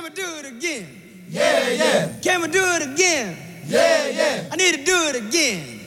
[0.00, 0.88] Can we do it again?
[1.28, 2.12] Yeah, yeah.
[2.22, 3.36] Can we do it again?
[3.66, 4.48] Yeah, yeah.
[4.50, 5.78] I need to do it again.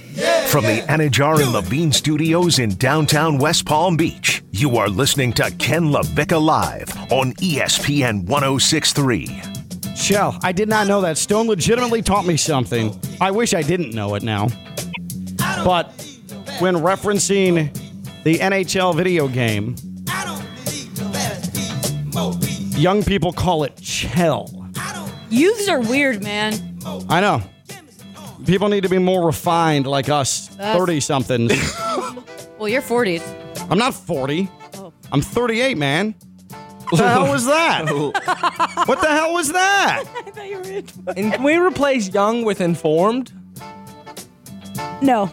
[0.50, 5.50] From the Anidjar and Levine Studios in downtown West Palm Beach, you are listening to
[5.58, 9.42] Ken LaVicka Live on ESPN 1063.
[9.96, 11.18] Shell, I did not know that.
[11.18, 12.96] Stone legitimately taught me something.
[13.20, 14.50] I wish I didn't know it now.
[15.66, 15.88] But
[16.60, 17.74] when referencing
[18.24, 19.76] the NHL video game,
[22.76, 24.50] young people call it Chell.
[25.30, 26.54] Youths are weird, man.
[27.10, 27.42] I know.
[28.46, 31.76] People need to be more refined like us, That's- 30 somethings.
[32.60, 33.20] Well, you're 40.
[33.70, 34.48] I'm not 40.
[35.12, 36.16] I'm 38, man.
[36.90, 37.86] What the hell was that?
[38.86, 40.06] what the hell was that?
[41.18, 43.34] And can we replace young with informed?
[45.02, 45.30] No,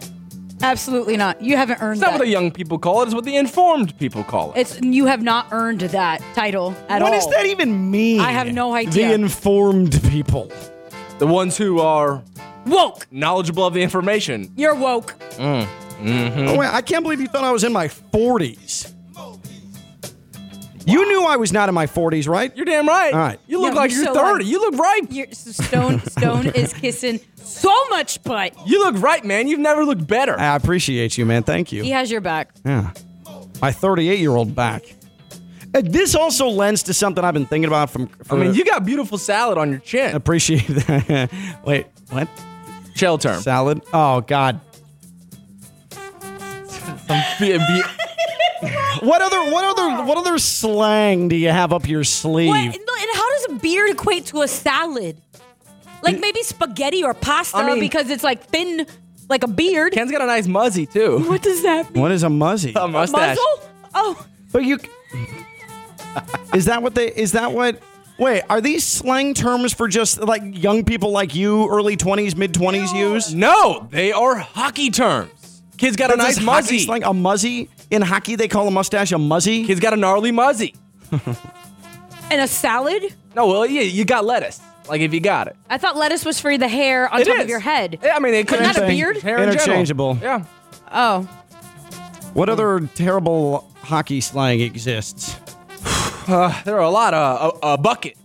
[0.62, 1.40] absolutely not.
[1.42, 2.00] You haven't earned that.
[2.00, 2.18] It's not that.
[2.20, 4.58] what the young people call it, it's what the informed people call it.
[4.60, 7.18] it's you have not earned that title at What all.
[7.20, 8.20] does that even mean?
[8.20, 9.08] I have no idea.
[9.08, 10.50] The informed people.
[11.18, 12.22] The ones who are
[12.66, 13.06] woke?
[13.10, 14.52] knowledgeable of the information.
[14.56, 15.14] You're woke.
[15.36, 15.66] Mm,
[16.02, 16.48] mm-hmm.
[16.48, 18.94] Oh, wait, I can't believe you thought I was in my 40s.
[20.90, 22.54] You knew I was not in my 40s, right?
[22.56, 23.12] You're damn right.
[23.12, 23.38] All right.
[23.46, 24.32] You look No, like you're you're, so 30.
[24.38, 24.44] right.
[24.44, 25.06] You look ripe.
[25.10, 28.54] You're, Stone Stone is kissing so much butt.
[28.66, 29.48] You look right, man.
[29.48, 30.38] You've never looked better.
[30.38, 31.42] I appreciate you, man.
[31.42, 31.82] Thank you.
[31.82, 32.50] He has your back.
[32.64, 32.90] Yeah.
[33.62, 34.82] My 38 year old back.
[35.74, 38.10] Uh, This also lends to something I've been thinking about from.
[38.30, 40.16] I mean, you got beautiful salad on your chin.
[40.16, 41.30] appreciate that.
[41.64, 42.28] Wait, what?
[42.96, 43.40] Shell term.
[43.40, 43.82] Salad?
[43.92, 44.60] Oh, God.
[47.40, 47.82] Be- be-
[49.00, 52.48] What other what other what other slang do you have up your sleeve?
[52.48, 52.58] What?
[52.58, 55.20] And how does a beard equate to a salad?
[56.02, 58.86] Like maybe spaghetti or pasta I mean- because it's like thin,
[59.28, 59.92] like a beard.
[59.92, 61.18] Ken's got a nice muzzy, too.
[61.28, 62.02] What does that mean?
[62.02, 62.72] What is a muzzy?
[62.74, 63.36] A mustache.
[63.36, 63.70] Muzzle?
[63.94, 64.78] Oh, But you
[66.54, 67.80] Is that what they is that what
[68.18, 72.52] Wait, are these slang terms for just like young people like you, early 20s, mid
[72.52, 73.32] 20s use?
[73.32, 75.30] No, they are hockey terms.
[75.78, 76.78] Kid's got a That's nice hockey muzzy.
[76.80, 77.70] slang, a muzzy.
[77.90, 79.64] In hockey, they call a mustache a muzzy.
[79.64, 80.74] He's got a gnarly muzzy.
[82.30, 83.14] and a salad?
[83.34, 84.60] No, well, yeah, you got lettuce.
[84.88, 85.56] Like if you got it.
[85.68, 87.42] I thought lettuce was for the hair on It top is.
[87.44, 87.98] of your head.
[88.02, 88.98] Yeah, I mean, it could But not a Same thing.
[88.98, 89.16] beard?
[89.18, 89.52] Hair in general.
[89.52, 90.18] Interchangeable.
[90.20, 90.44] Yeah.
[90.92, 91.22] Oh,
[92.34, 95.36] What other terrible hockey slang exists?
[96.28, 98.16] Uh, there are a lot of a, a bucket.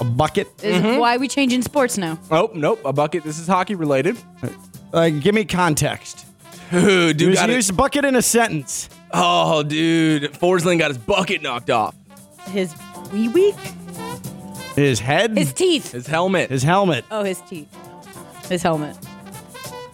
[0.00, 0.48] A bucket?
[0.64, 0.98] is Mm-hmm.
[0.98, 2.18] why we changing sports now?
[2.28, 3.22] Oh, nope, a bucket.
[3.22, 4.16] This is hockey related.
[4.92, 6.25] Uh, give me context.
[6.74, 7.76] Ooh, dude Use, got it.
[7.76, 8.88] bucket in a sentence.
[9.12, 11.94] Oh, dude, Forsling got his bucket knocked off.
[12.48, 12.74] His
[13.12, 13.54] wee wee?
[14.74, 15.36] His head?
[15.36, 15.92] His teeth.
[15.92, 16.50] His helmet.
[16.50, 17.04] His helmet.
[17.10, 17.68] Oh, his teeth.
[18.48, 18.94] His helmet.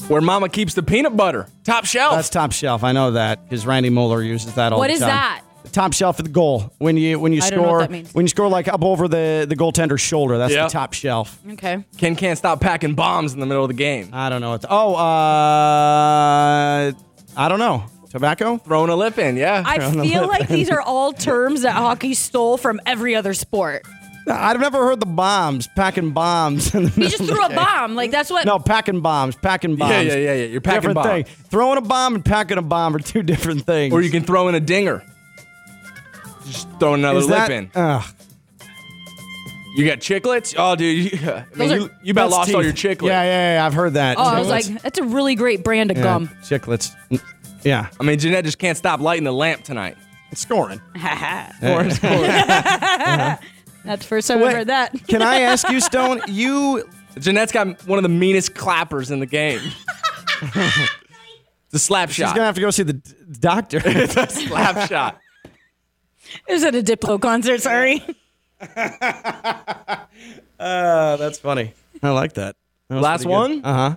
[0.08, 1.46] Where Mama keeps the peanut butter.
[1.64, 2.14] Top shelf.
[2.16, 2.82] That's top shelf.
[2.82, 5.08] I know that because Randy Moller uses that all What the is time.
[5.10, 5.41] that?
[5.64, 6.72] The top shelf of the goal.
[6.78, 8.14] When you when you I don't know score what that means.
[8.14, 10.64] when you score like up over the the goaltender's shoulder, that's Yeah.
[10.64, 11.38] the top shelf.
[11.52, 11.84] Okay.
[11.96, 14.10] Ken can't stop packing bombs in the middle of the game.
[14.12, 14.64] I don't know what.
[14.68, 16.92] oh, uh,
[17.36, 17.84] I don't know.
[18.10, 18.58] Tobacco.
[18.58, 19.62] Throwing a lip in, yeah.
[19.64, 23.86] I feel like these are all terms that hockey stole from every other sport.
[24.28, 26.74] I've never heard the bombs packing bombs.
[26.74, 27.94] In the He just threw a bomb.
[27.96, 28.44] Like that's what.
[28.46, 29.34] No, packing bombs.
[29.36, 29.90] Packing bombs.
[29.92, 30.44] yeah, yeah, yeah, yeah.
[30.44, 31.06] You're packing different bombs.
[31.08, 31.24] thing.
[31.50, 33.92] Throwing a bomb and packing a bomb are two different things.
[33.94, 35.02] Or you can throw in a dinger.
[36.47, 37.70] Just throw another Is lip that, in.
[37.75, 38.04] Ugh.
[39.75, 40.54] You got chiclets?
[40.58, 41.12] Oh, dude.
[41.12, 42.84] You, I mean, are- you, you about That's lost all teeth.
[42.84, 43.06] your chiclets.
[43.08, 43.66] Yeah, yeah, yeah.
[43.66, 44.19] I've heard that.
[44.19, 46.28] Oh, I was like, that's a really great brand of Yeah, gum.
[46.42, 46.91] Chiclets.
[47.64, 47.88] Yeah.
[47.98, 49.97] I mean, Jeanette just can't stop lighting the lamp tonight.
[50.34, 50.81] Scoring.
[51.58, 52.20] Scoring, scoring.
[53.84, 54.94] That's the first time I've Wait, heard that.
[55.08, 56.22] Can I ask you, Stone?
[56.28, 56.88] You
[57.19, 59.60] Jeanette's got one of the meanest clappers in the game.
[61.70, 62.14] the slap shot.
[62.14, 62.34] She's shot.
[62.36, 63.10] gonna have to go see the d-
[63.41, 63.81] doctor.
[63.84, 65.19] it's a slap shot.
[66.48, 67.60] It was at a Diplo concert.
[67.60, 68.03] Sorry.
[70.59, 71.75] uh, that's funny.
[72.03, 72.56] I like that.
[72.88, 73.65] That Last one?
[73.65, 73.97] Uh huh.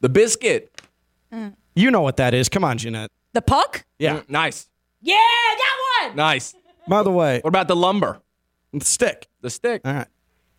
[0.00, 0.70] The biscuit.
[1.74, 2.48] You know what that is.
[2.48, 3.10] Come on, Jeanette.
[3.34, 3.84] The puck?
[3.98, 4.18] Yeah.
[4.20, 4.68] Mm, Nice.
[5.00, 5.76] Yeah, that
[6.06, 6.16] one.
[6.16, 6.54] Nice.
[6.88, 8.20] By the way, What about the lumber?
[8.72, 9.28] the stick.
[9.42, 9.82] The stick.
[9.84, 10.06] All right.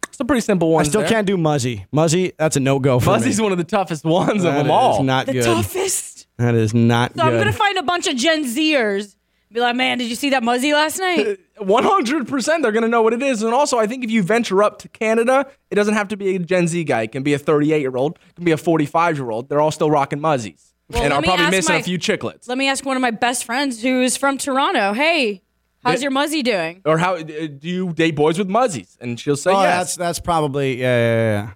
[0.07, 0.85] It's a pretty simple one.
[0.85, 1.85] I still can't do Muzzy.
[1.91, 3.43] Muzzy, that's a no go for Fuzzy's me.
[3.43, 4.99] one of the toughest ones of them all.
[4.99, 5.43] is not The good.
[5.43, 6.27] toughest.
[6.37, 9.15] That is not So I'm gonna find a bunch of Gen Zers.
[9.51, 11.39] Be like, man, did you see that Muzzy last night?
[11.59, 13.41] 100% they're going to know what it is.
[13.41, 16.35] And also, I think if you venture up to Canada, it doesn't have to be
[16.35, 17.01] a Gen Z guy.
[17.03, 19.49] It can be a 38 year old, it can be a 45 year old.
[19.49, 20.73] They're all still rocking muzzies.
[20.89, 22.47] Well, and let are probably ask missing my- a few chiclets.
[22.47, 24.93] Let me ask one of my best friends who's from Toronto.
[24.93, 25.41] Hey,
[25.83, 26.05] how's Yeah.
[26.05, 26.81] your Muzzy doing?
[26.85, 28.97] Or how uh, do you date boys with muzzies?
[29.01, 29.77] And she'll say oh, yes.
[29.77, 31.51] that's that's probably yeah, yeah, yeah.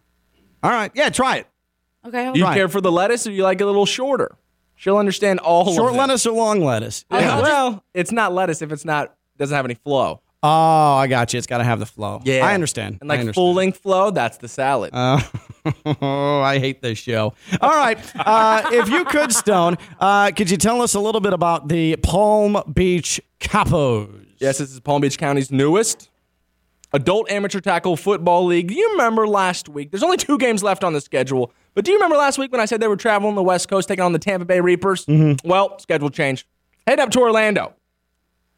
[0.64, 1.48] All right, yeah, try it.
[2.06, 2.32] Okay.
[2.34, 2.56] Do you Right.
[2.56, 4.36] care for the lettuce or you like it a little shorter?
[4.84, 5.98] She'll understand all Short of it.
[5.98, 7.06] lettuce or long lettuce?
[7.10, 10.20] I'll- I'll Well, it's not lettuce if it's not doesn't have any flow.
[10.46, 11.38] Oh, I got you.
[11.38, 12.20] It's got to have the flow.
[12.26, 12.98] Yeah, I understand.
[13.00, 13.36] And like understand.
[13.36, 14.92] full length flow, that's the salad.
[15.86, 17.34] Oh, I hate this show.
[17.62, 17.98] All right.
[18.20, 21.96] Uh, if you could, Stone, uh, could you tell us a little bit about the
[22.04, 24.26] Palm Beach Capos?
[24.40, 26.10] yes, this is Palm Beach County's newest
[26.92, 28.72] adult amateur tackle football league.
[28.72, 29.90] You remember last week?
[29.92, 32.62] There's only two games left on the schedule, but do you remember last week when
[32.62, 35.06] I said they were traveling the West Coast, taking on the Tampa Bay Reapers?
[35.06, 35.48] Mm-hmm.
[35.48, 36.46] Well, schedule change.
[36.88, 37.74] Head up to Orlando.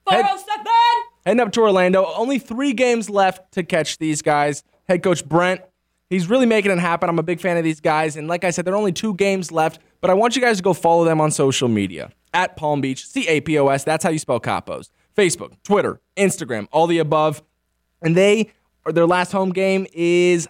[0.10, 0.98] Head- Burrow stuck bad.
[1.26, 2.06] Heading up to Orlando.
[2.06, 4.64] Only three games left to catch these guys.
[4.88, 5.62] Head coach Brent,
[6.10, 7.10] he's really making it happen.
[7.10, 8.16] I'm a big fan of these guys.
[8.16, 10.58] And like I said, there are only two games left, but I want you guys
[10.58, 13.84] to go follow them on social media at Palm Beach, C A P O S.
[13.84, 14.90] That's how you spell Capos.
[15.18, 17.42] Facebook, Twitter, Instagram, all the above.
[18.04, 18.52] And they,
[18.86, 20.48] or their last home game is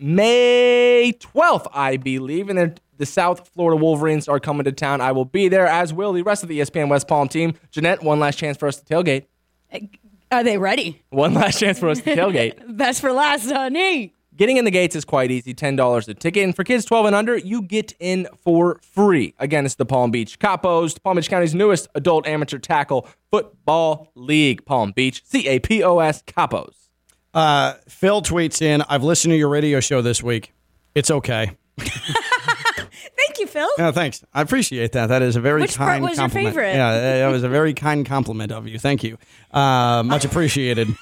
[0.00, 2.48] May 12th, I believe.
[2.48, 5.00] And then the South Florida Wolverines are coming to town.
[5.00, 7.54] I will be there, as will the rest of the ESPN West Palm team.
[7.70, 9.26] Jeanette, one last chance for us to tailgate.
[9.72, 9.80] Uh,
[10.32, 11.02] are they ready?
[11.10, 12.54] One last chance for us to tailgate.
[12.76, 14.14] Best for last, honey.
[14.36, 16.44] Getting in the gates is quite easy $10 a ticket.
[16.44, 19.34] And for kids 12 and under, you get in for free.
[19.38, 24.64] Again, it's the Palm Beach Capos, Palm Beach County's newest adult amateur tackle football league.
[24.64, 26.79] Palm Beach, C A P O S, Capos.
[27.32, 30.52] Uh, Phil tweets in, I've listened to your radio show this week.
[30.94, 31.56] It's okay.
[31.78, 33.68] Thank you, Phil.
[33.78, 34.24] No, thanks.
[34.34, 35.06] I appreciate that.
[35.06, 36.54] That is a very Which part kind was your compliment.
[36.54, 36.74] favorite?
[36.74, 38.78] Yeah, that was a very kind compliment of you.
[38.78, 39.16] Thank you.
[39.50, 40.88] Uh, much appreciated.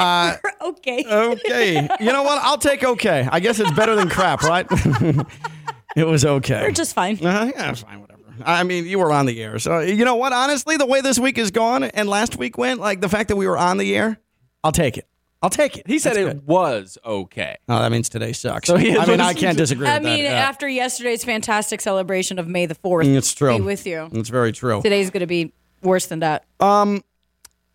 [0.00, 1.04] Okay.
[1.06, 1.88] okay.
[2.00, 2.38] You know what?
[2.42, 3.28] I'll take okay.
[3.30, 4.66] I guess it's better than crap, right?
[5.96, 6.62] it was okay.
[6.62, 7.16] We're just fine.
[7.16, 8.20] Uh, yeah, it's fine, whatever.
[8.44, 9.58] I mean, you were on the air.
[9.58, 10.32] So, you know what?
[10.32, 13.36] Honestly, the way this week is gone and last week went, like the fact that
[13.36, 14.18] we were on the air,
[14.64, 15.06] I'll take it.
[15.42, 15.86] I'll take it.
[15.86, 16.46] He said That's it good.
[16.46, 17.56] was okay.
[17.66, 18.68] Oh, that means today sucks.
[18.68, 20.30] So he I mean, I can't disagree I with mean, that.
[20.32, 20.48] Yeah.
[20.48, 23.56] after yesterday's fantastic celebration of May the 4th, mm, It's true.
[23.56, 24.10] be with you.
[24.12, 24.82] It's very true.
[24.82, 26.44] Today's going to be worse than that.
[26.60, 27.02] Um,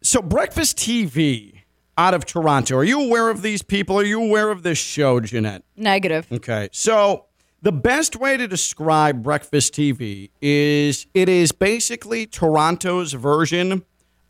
[0.04, 1.62] so, Breakfast TV
[1.98, 2.76] out of Toronto.
[2.78, 3.98] Are you aware of these people?
[4.00, 5.64] Are you aware of this show, Jeanette?
[5.76, 6.28] Negative.
[6.32, 6.70] Okay.
[6.72, 7.26] So,
[7.64, 13.84] the best way to describe Breakfast TV is it is basically Toronto's version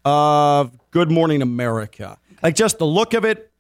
[0.06, 2.18] of Good Morning America.
[2.46, 3.52] Like just the look of it,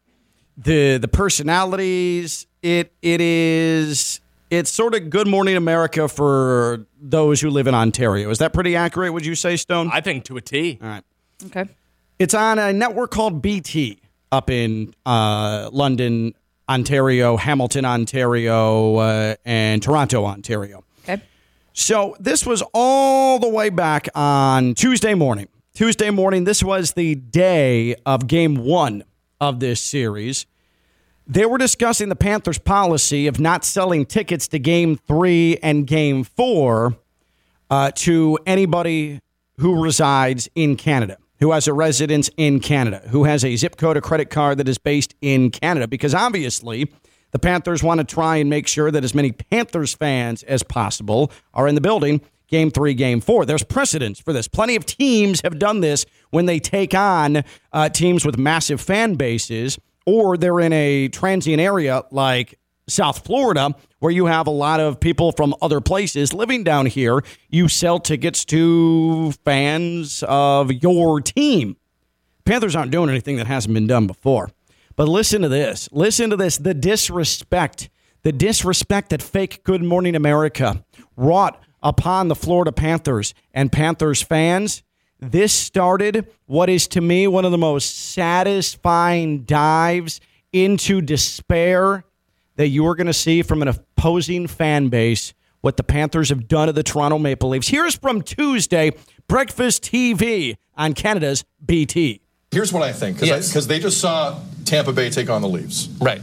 [0.57, 4.21] the the personalities, it it is
[4.51, 8.29] it's sort of Good Morning America for those who live in Ontario.
[8.29, 9.89] Is that pretty accurate, would you say, Stone?
[9.91, 10.77] I think to a T.
[10.79, 11.03] All right.
[11.47, 11.65] Okay.
[12.19, 13.97] It's on a network called BT
[14.31, 16.35] up in uh, London,
[16.69, 20.83] Ontario, Hamilton, Ontario, uh, and Toronto, Ontario.
[21.05, 21.23] Okay.
[21.73, 25.47] So this was all the way back on Tuesday morning.
[25.75, 29.03] Tuesday morning, this was the day of game one
[29.41, 30.45] of this series.
[31.27, 36.23] They were discussing the Panthers' policy of not selling tickets to game three and game
[36.23, 36.95] four
[37.69, 39.19] uh, to anybody
[39.57, 43.97] who resides in Canada, who has a residence in Canada, who has a zip code,
[43.97, 46.89] a credit card that is based in Canada, because obviously
[47.31, 51.33] the Panthers want to try and make sure that as many Panthers fans as possible
[51.53, 52.21] are in the building.
[52.55, 53.45] Game three, game four.
[53.45, 54.47] There's precedence for this.
[54.47, 57.43] Plenty of teams have done this when they take on
[57.73, 62.57] uh, teams with massive fan bases, or they're in a transient area like
[62.87, 67.25] South Florida, where you have a lot of people from other places living down here,
[67.49, 71.75] you sell tickets to fans of your team.
[72.45, 74.49] Panthers aren't doing anything that hasn't been done before.
[74.95, 75.89] But listen to this.
[75.91, 76.57] Listen to this.
[76.57, 77.89] The disrespect,
[78.23, 80.85] the disrespect that fake Good Morning America
[81.17, 84.83] wrought upon the Florida Panthers and Panthers fans.
[85.21, 90.19] This started what is to me one of the most satisfying dives
[90.51, 92.03] into despair
[92.57, 96.47] that you are going to see from an opposing fan base what the Panthers have
[96.47, 97.67] done to the Toronto Maple Leafs.
[97.67, 98.91] Here's from Tuesday,
[99.27, 102.21] Breakfast TV on Canada's BT.
[102.51, 103.65] Here's what I think, because Yes.
[103.65, 105.89] they just saw Tampa Bay take on the Leafs.
[105.99, 106.21] Right.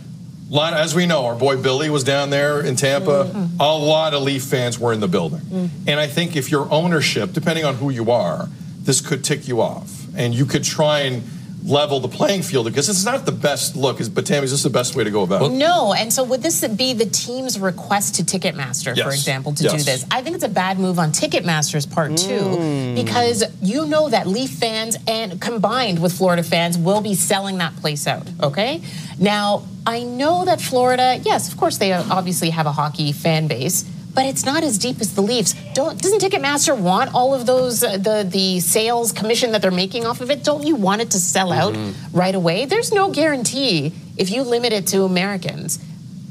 [0.53, 3.25] Lot, as we know, our boy Billy was down there in Tampa.
[3.25, 3.59] Mm-hmm.
[3.59, 5.41] A lot of Leaf fans were in the building.
[5.41, 5.71] Mm.
[5.87, 8.51] And I think if your ownership, depending on who you are,
[8.83, 10.15] this could tick you off.
[10.15, 11.23] And you could try and
[11.65, 14.01] level the playing field because it's not the best look.
[14.01, 15.53] Is- But Tammy, is this the best way to go about it?
[15.53, 19.77] No, and so would this be the team's request to Ticketmaster, for example, to do
[19.79, 20.05] this?
[20.11, 22.95] I think it's a bad move on Ticketmaster's part too, hmm.
[22.95, 27.77] because you know that Leaf fans and combined with Florida fans will be selling that
[27.77, 28.29] place out.
[28.43, 28.83] Okay,
[29.19, 33.85] now I know that Florida, yes, of course they obviously have a hockey fan base.
[34.15, 35.55] But it's not as deep as the Leafs.
[35.73, 40.05] Don't doesn't Ticketmaster want all of those uh, the the sales commission that they're making
[40.05, 40.45] off of it?
[40.45, 41.75] Don't you want it to sell out
[42.13, 42.67] right away?
[42.67, 45.79] There's no guarantee if you limit it to Americans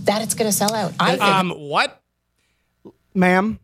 [0.04, 0.94] that it's going to sell out.
[1.00, 2.02] I think Um, what?
[3.16, 3.60] Ma'am,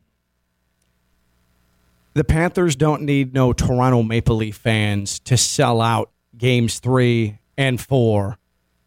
[2.13, 7.79] the Panthers don't need no Toronto Maple Leaf fans to sell out games three and
[7.79, 8.37] four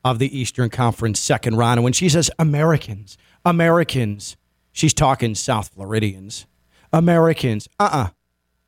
[0.04, 1.78] of the Eastern Conference second round.
[1.78, 4.36] And when she says Americans, Americans,
[4.72, 6.46] she's talking South Floridians.
[6.92, 7.68] Americans.
[7.78, 8.08] Uh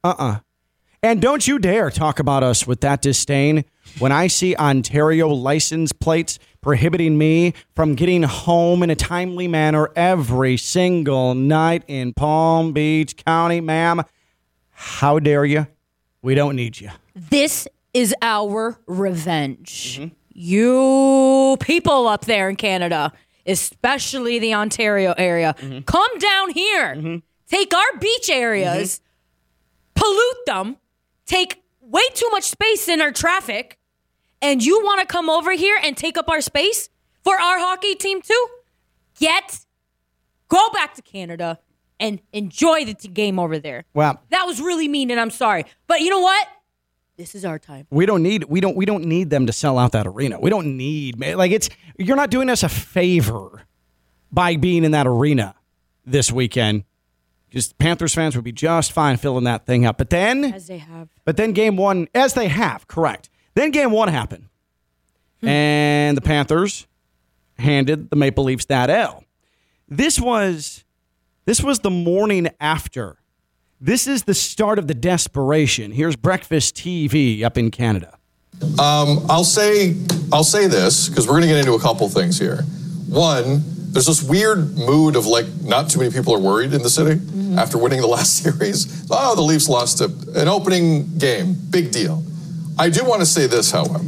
[0.04, 0.08] uh-uh.
[0.08, 0.14] uh.
[0.18, 0.38] Uh
[1.02, 3.64] And don't you dare talk about us with that disdain
[3.98, 9.90] when I see Ontario license plates prohibiting me from getting home in a timely manner
[9.96, 14.02] every single night in Palm Beach County, ma'am.
[14.70, 15.66] How dare you?
[16.22, 16.90] We don't need you.
[17.14, 20.00] This is our revenge.
[20.32, 23.12] You people up there in Canada,
[23.46, 25.80] especially the Ontario area, mm-hmm.
[25.80, 26.94] come down here.
[26.94, 27.16] Mm-hmm.
[27.48, 30.00] Take our beach areas, mm-hmm.
[30.00, 30.76] pollute them,
[31.26, 33.78] take way too much space in our traffic,
[34.40, 36.88] and you want to come over here and take up our space
[37.22, 38.46] for our hockey team too?
[39.18, 39.60] Get,
[40.48, 41.58] go back to Canada
[42.00, 43.84] and enjoy the game over there.
[43.94, 44.18] Wow.
[44.30, 45.64] That was really mean, and I'm sorry.
[45.86, 46.48] But you know what?
[47.16, 47.86] This is our time.
[47.90, 50.40] We don't need we don't we don't need them to sell out that arena.
[50.40, 53.62] We don't need like it's you're not doing us a favor
[54.30, 55.54] by being in that arena
[56.06, 56.84] this weekend.
[57.50, 59.98] Just Panthers fans would be just fine filling that thing up.
[59.98, 61.10] But then As they have.
[61.26, 63.28] But then game one, as they have, correct.
[63.54, 64.48] Then game one happened.
[65.40, 65.48] Hmm.
[65.48, 66.86] And the Panthers
[67.58, 69.24] handed the Maple Leafs that L.
[69.86, 70.84] This was
[71.44, 73.18] this was the morning after.
[73.84, 75.90] This is the start of the desperation.
[75.90, 78.16] Here's breakfast TV up in Canada.
[78.78, 79.96] Um, I'll say
[80.32, 82.62] I'll say this because we're going to get into a couple things here.
[83.08, 83.60] One,
[83.90, 87.20] there's this weird mood of like not too many people are worried in the city
[87.58, 89.04] after winning the last series.
[89.10, 90.04] Oh, the Leafs lost a,
[90.40, 92.22] an opening game, big deal.
[92.78, 93.98] I do want to say this, however,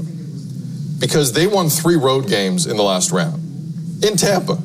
[1.00, 3.42] because they won three road games in the last round
[4.04, 4.56] in Tampa.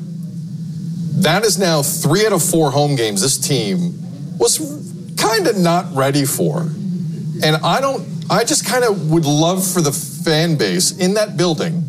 [1.21, 3.95] That is now three out of four home games this team
[4.37, 4.88] was
[5.19, 6.61] kind of not ready for.
[6.61, 11.37] And I don't, I just kind of would love for the fan base in that
[11.37, 11.83] building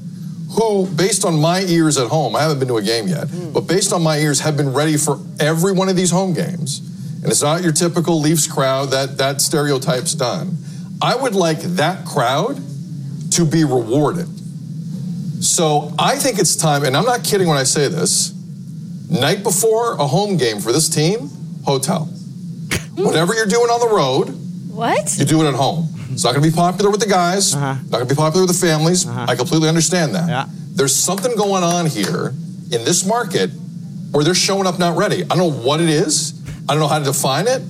[0.52, 3.52] who, based on my ears at home, I haven't been to a game yet, hmm.
[3.52, 6.80] but based on my ears, have been ready for every one of these home games.
[7.22, 10.56] And it's not your typical Leafs crowd that that stereotype's done.
[11.02, 12.60] I would like that crowd
[13.32, 14.26] to be rewarded.
[15.44, 18.34] So I think it's time, and I'm not kidding when I say this.
[19.08, 21.30] Night before a home game for this team,
[21.64, 22.08] hotel.
[23.00, 23.06] Hmm.
[23.06, 24.28] Whatever you're doing on the road,
[24.70, 25.18] What?
[25.18, 25.88] you do it at home.
[26.12, 27.54] It's not going to be popular with the guys.
[27.54, 27.74] Uh-huh.
[27.74, 29.06] Not going to be popular with the families.
[29.06, 29.26] Uh-huh.
[29.28, 30.28] I completely understand that.
[30.28, 30.46] Yeah.
[30.74, 32.28] There's something going on here
[32.72, 33.50] in this market
[34.10, 35.22] where they're showing up not ready.
[35.24, 36.34] I don't know what it is.
[36.68, 37.62] I don't know how to define it.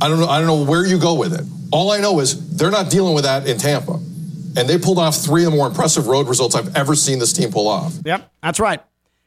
[0.00, 0.26] I don't know.
[0.28, 1.44] I don't know where you go with it.
[1.72, 5.16] All I know is they're not dealing with that in Tampa, and they pulled off
[5.16, 7.94] three of the more impressive road results I've ever seen this team pull off.
[8.04, 8.80] Yep, that's right.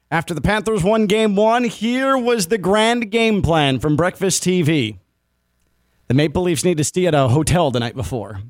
[0.09, 4.97] After the Panthers won game one, here was the grand game plan from Breakfast TV.
[6.11, 8.41] The Maple Leafs need to stay at a hotel the night before.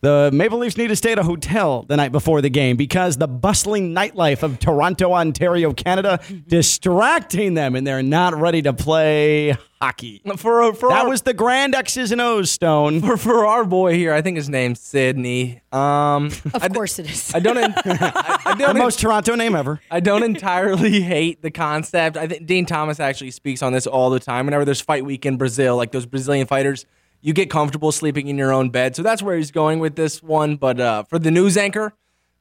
[0.00, 3.16] The Maple Leafs need to stay at a hotel the night before the game because
[3.16, 9.56] the bustling nightlife of Toronto, Ontario, Canada, distracting them, and they're not ready to play
[9.80, 10.20] hockey.
[10.36, 13.00] For for That our, was the grand X's and O's, Stone.
[13.00, 14.12] for, for our boy here.
[14.12, 15.62] I think his name's Sydney.
[15.72, 17.34] Um, Of course it is.
[17.34, 17.58] I don't.
[17.58, 18.78] I, I The don't.
[18.78, 19.80] most Toronto name ever.
[19.90, 22.16] I don't entirely hate the concept.
[22.16, 24.46] I think Dean Thomas actually speaks on this all the time.
[24.46, 26.86] Whenever there's fight week in Brazil, like those Brazilian fighters,
[27.20, 28.96] you get comfortable sleeping in your own bed.
[28.96, 30.56] So that's where he's going with this one.
[30.56, 31.92] But uh, for the news anchor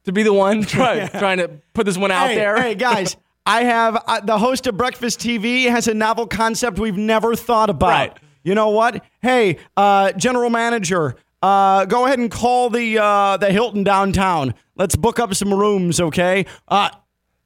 [0.06, 3.18] to be the one try, trying to put this one out hey, there, Hey, guys,
[3.46, 7.70] I have uh, the host of Breakfast TV has a novel concept we've never thought
[7.70, 7.88] about.
[7.88, 8.18] Right.
[8.44, 9.04] You know what?
[9.22, 14.54] Hey, uh, general manager, uh, go ahead and call the uh, the Hilton downtown.
[14.76, 16.46] Let's book up some rooms, okay?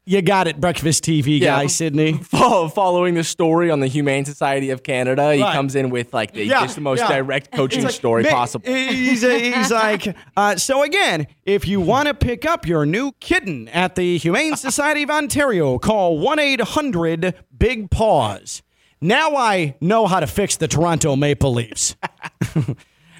[0.02, 1.58] Uh, you got it, Breakfast TV Yeah.
[1.62, 2.14] guy, Sydney.
[2.24, 5.54] Following the story on the Humane Society of Canada, he Right.
[5.54, 7.08] comes in with like the, Yeah, just the most yeah.
[7.08, 8.68] direct coaching like, story "Ma- possible.
[8.68, 13.68] He's, he's like, uh, so again, if you want to pick up your new kitten
[13.70, 18.64] at the Humane Society of Ontario, call 1 800 Big Paws.
[19.04, 21.96] Now I know how to fix the Toronto Maple Leafs.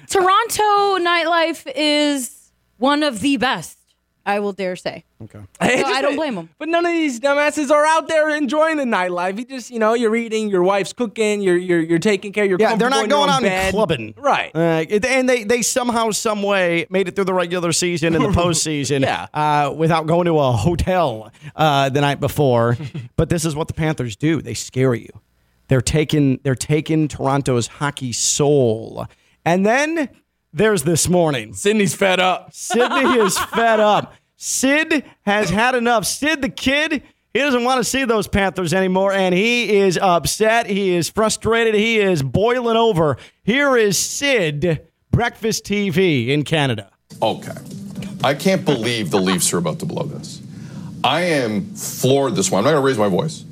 [0.08, 3.78] Toronto nightlife is one of the best,
[4.24, 5.04] I will dare say.
[5.22, 5.40] Okay.
[5.60, 6.48] Hey, So I don't blame 'em.
[6.58, 9.38] But none of these dumbasses are out there enjoying the nightlife.
[9.38, 12.50] You just, you know, you're eating, your wife's cooking, you're you're, you're taking care, of
[12.50, 13.64] your Yeah, they're not comfortable in your going own out bed.
[13.66, 14.14] and clubbing.
[14.16, 14.50] Right.
[14.54, 18.24] Uh, it- and they, they somehow, some way made it through the regular season and
[18.24, 19.26] the postseason Yeah.
[19.34, 22.76] uh, without going to a hotel uh, the night before.
[23.16, 24.40] but this is what the Panthers do.
[24.42, 25.08] They scare you.
[25.68, 29.06] They're taking they're taking Toronto's hockey soul.
[29.44, 30.08] And then
[30.52, 31.54] there's this morning.
[31.54, 32.52] Sydney's fed up.
[32.52, 34.14] Sydney is fed up.
[34.36, 36.04] Sid has had enough.
[36.04, 40.66] Sid the kid He doesn't want to see those Panthers anymore, and he is upset.
[40.66, 41.74] He is frustrated.
[41.74, 43.16] He is boiling over.
[43.42, 46.90] Here is Sid, Breakfast TV in Canada.
[47.22, 47.52] Okay.
[48.22, 50.42] I can't believe the Leafs are about to blow this.
[51.02, 52.58] I am floored this one.
[52.58, 53.44] I'm not going to raise my voice.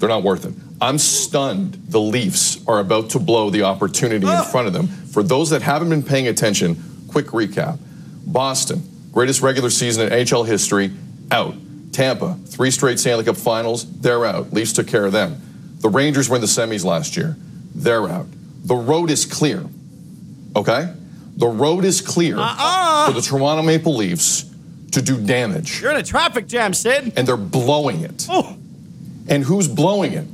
[0.00, 0.54] They're not worth it.
[0.80, 4.42] I'm stunned the Leafs are about to blow the opportunity in ah.
[4.42, 4.88] front of them.
[4.88, 7.78] For those that haven't been paying attention, quick recap.
[8.26, 10.90] Boston, greatest regular season in HL history,
[11.30, 11.54] out.
[11.92, 14.52] Tampa, three straight Stanley Cup finals, they're out.
[14.54, 15.40] Leafs took care of them.
[15.80, 17.36] The Rangers were in the semis last year,
[17.74, 18.26] they're out.
[18.64, 19.64] The road is clear.
[20.56, 20.92] Okay?
[21.36, 23.06] The road is clear uh-uh.
[23.06, 24.44] for the Toronto Maple Leafs
[24.92, 25.80] to do damage.
[25.80, 27.12] You're in a traffic jam, Sid.
[27.16, 28.26] And they're blowing it.
[28.30, 28.56] Oh.
[29.28, 30.26] And who's blowing it?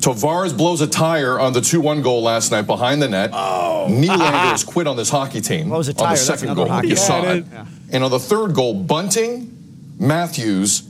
[0.00, 3.30] Tavares blows a tire on the 2 1 goal last night behind the net.
[3.32, 3.86] Oh.
[3.90, 5.68] Nylander has quit on this hockey team.
[5.68, 6.68] Blows a On tire, the second another goal.
[6.68, 7.04] hockey You game.
[7.04, 7.36] saw Yeah, it.
[7.38, 7.68] it is.
[7.92, 9.54] And on the third goal, Bunting,
[9.98, 10.82] Matthews,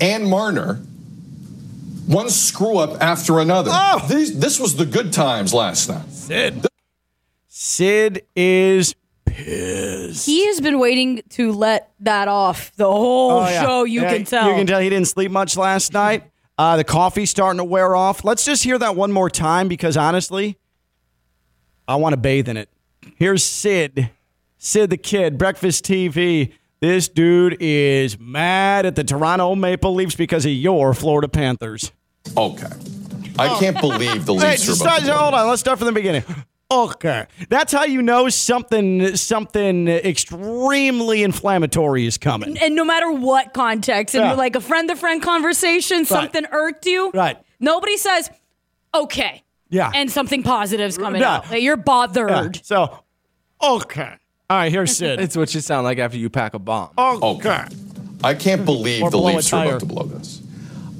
[0.00, 0.80] and Marner.
[2.06, 3.70] One screw up after another.
[3.72, 4.04] Oh.
[4.08, 6.10] These, this was the good times last night.
[6.10, 6.66] Sid.
[7.48, 8.94] Sid is
[9.34, 13.62] He has been waiting to let that off the whole Oh, yeah.
[13.62, 13.84] show.
[13.84, 14.48] You Yeah, can tell.
[14.48, 16.24] You can tell he didn't sleep much last night.
[16.56, 18.24] Uh, the coffee's starting to wear off.
[18.24, 20.56] Let's just hear that one more time because honestly,
[21.88, 22.68] I want to bathe in it.
[23.16, 24.10] Here's Sid,
[24.58, 26.52] Sid the Kid, Breakfast TV.
[26.80, 31.90] This dude is mad at the Toronto Maple Leafs because of your Florida Panthers.
[32.36, 32.66] Okay.
[33.38, 35.48] I can't believe the Hey, Leafs just are about start, to hold on.
[35.48, 36.22] Let's start from the beginning.
[36.70, 42.56] Okay, that's how you know something something extremely inflammatory is coming.
[42.58, 44.32] and no matter what context, and Yeah.
[44.32, 47.10] like a friend to friend conversation, something irked you.
[47.12, 47.36] Right.
[47.60, 48.30] Nobody says,
[48.94, 49.42] okay.
[49.70, 49.90] Yeah.
[49.94, 51.36] And something positive's coming Yeah.
[51.36, 51.48] out.
[51.50, 52.56] That You're bothered.
[52.56, 52.98] Yeah, So,
[53.62, 54.14] okay.
[54.50, 55.20] All right, here's Sid.
[55.20, 56.90] It's what you sound like after you pack a bomb.
[56.98, 57.64] okay.
[58.22, 60.40] I can't believe Or the blow a Leafs are about to blow this.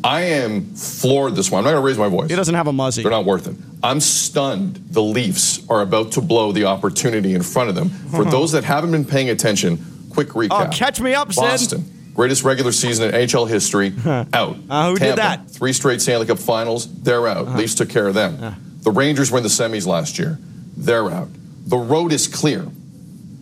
[0.04, 1.60] I am floored this one.
[1.60, 2.28] I'm not going to raise my voice.
[2.28, 3.02] He doesn't have a muzzy.
[3.02, 3.56] They're not worth it.
[3.82, 7.88] I'm stunned the Leafs are about to blow the opportunity in front of them.
[7.88, 9.78] For those that haven't been paying attention,
[10.10, 10.66] quick recap.
[10.66, 11.42] Oh, catch me up, Sid.
[11.42, 13.94] Boston, greatest regular season in HL history,
[14.34, 14.56] out.
[14.68, 15.50] Uh, who did that?
[15.50, 17.46] Three straight Stanley Cup finals, they're out.
[17.48, 17.58] Uh-huh.
[17.58, 18.56] Leafs took care of them.
[18.82, 20.38] The Rangers were in the semis last year,
[20.76, 21.28] they're out.
[21.66, 22.66] The road is clear.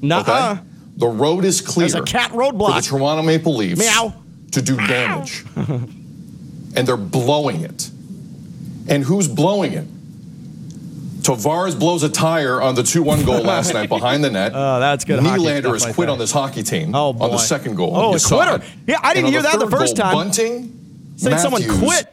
[0.01, 0.53] Nuh-uh.
[0.59, 0.61] Okay?
[0.97, 1.89] The road is clear.
[1.89, 2.81] There's a cat For the.
[2.83, 4.15] Toronto Maple Leafs Meow.
[4.53, 5.45] to do damage.
[6.75, 7.91] and they're blowing it.
[8.89, 9.87] And who's blowing it?
[11.23, 14.53] Tavares blows a tire on the 2 1 goal last night behind the net.
[14.55, 17.93] Oh, that's good Nylander has quit on this hockey team Oh, on the second goal.
[17.95, 18.57] Oh, a quitter.
[18.57, 18.63] it.
[18.89, 20.15] Yeah, I didn't hear that the first goal, time.
[20.15, 22.09] Bunting, Said someone quit.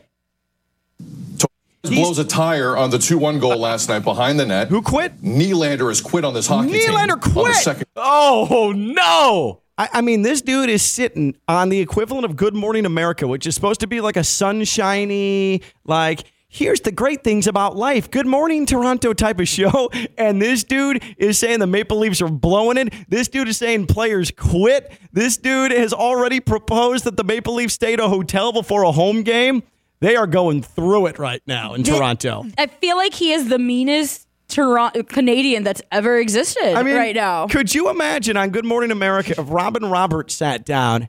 [1.02, 4.68] Tavares blows a tire on the 2 1 goal last night behind the net.
[4.68, 5.20] Who quit?
[5.24, 6.92] Nylander has quit on this hockey team.
[6.92, 7.56] Nylander On the quit.
[7.56, 9.59] second Oh no!
[9.80, 13.48] I, I mean, this dude is sitting on the equivalent of Good Morning America, which
[13.48, 18.12] is supposed to be like a sunshiny, like, here's the great things about life.
[18.12, 19.90] Good morning, Toronto type of show.
[20.18, 22.94] And this dude is saying the Maple Leafs are blowing it.
[23.08, 24.92] This dude is saying players quit.
[25.14, 28.92] This dude has already proposed that the Maple Leafs stay at a hotel before a
[28.92, 29.64] home game.
[30.02, 32.46] They are going through it right now in Toronto.
[32.58, 37.16] I feel like he is the meanest Toronto Canadian that's ever existed I mean, right
[37.16, 37.48] now.
[37.48, 41.08] Could you imagine on Good Morning America if Robin Roberts sat down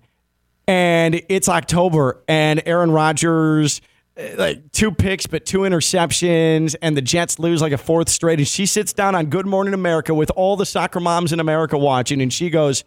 [0.69, 3.81] and it's October and Aaron Rodgers
[4.17, 8.39] uh, like two picks but two interceptions and the Jets lose like a fourth straight
[8.39, 11.79] and she sits down on Good Morning America with all the soccer moms in America
[11.79, 12.85] watching and she goes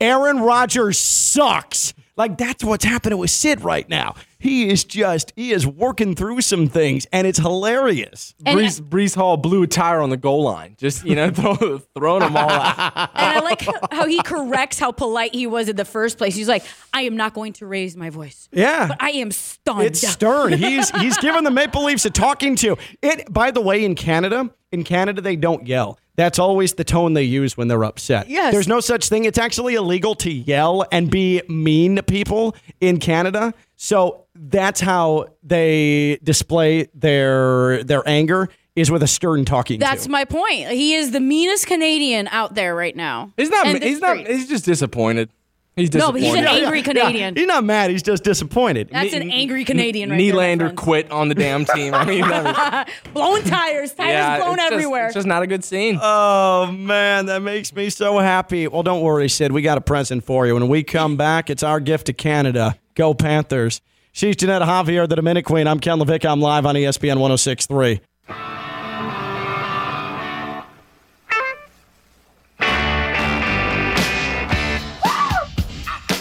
[0.00, 1.92] Aaron Rodgers sucks.
[2.20, 4.14] Like that's what's happening with Sid right now.
[4.38, 8.34] He is just he is working through some things and it's hilarious.
[8.44, 10.76] And- Breece, Breece Hall blew a tire on the goal line.
[10.78, 12.92] Just you know, throw, throwing them all out.
[13.14, 16.34] and I like how- how he corrects how polite he was in the first place.
[16.34, 18.50] He's like, I am not going to raise my voice.
[18.52, 18.88] Yeah.
[18.88, 19.84] But I am stunned.
[19.84, 20.52] It's stern.
[20.52, 22.76] He's he's given the Maple Leafs a talking to.
[23.00, 25.98] It by the way, in Canada, in Canada they don't yell.
[26.20, 28.28] That's always the tone they use when they're upset.
[28.28, 28.52] Yes.
[28.52, 29.24] There's no such thing.
[29.24, 33.54] It's actually illegal to yell and be mean to people in Canada.
[33.76, 40.10] So that's how they display their their anger is with a stern talking That's to.
[40.10, 40.68] my point.
[40.68, 43.32] He is the meanest Canadian out there right now.
[43.38, 43.82] He's not.
[43.82, 44.18] He's not.
[44.26, 45.30] He's just disappointed.
[45.76, 46.48] He's No, but disappointed.
[46.48, 47.36] he's an angry Canadian.
[47.36, 47.90] He's not mad.
[47.90, 48.90] He's just disappointed.
[48.92, 50.78] That's an angry Canadian right there, my Nylander friends.
[50.80, 51.94] quit on the damn team.
[51.94, 53.94] I mean, I mean, Blowing tires.
[53.94, 55.06] Tires yeah, blown it's just- everywhere.
[55.06, 55.98] it's just not a good scene.
[56.02, 58.66] Oh man, that makes me so happy.
[58.68, 59.52] Well, don't worry, Sid.
[59.52, 60.54] We got a present for you.
[60.54, 62.76] When we come back, it's our gift to Canada.
[62.94, 63.80] Go Panthers.
[64.12, 65.66] She's Janetta Javier, the Dominic Queen.
[65.68, 66.28] I'm Ken LeVick.
[66.28, 68.00] I'm live on ESPN 1063.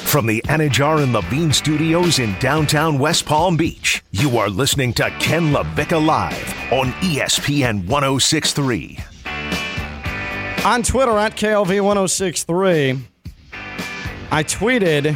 [0.10, 5.08] From the Anidjar and Levine studios in downtown West Palm Beach, you are listening to
[5.20, 8.98] Ken LaVicka Live on ESPN 1063.
[10.66, 13.00] On Twitter at KLV1063,
[14.32, 15.16] I tweeted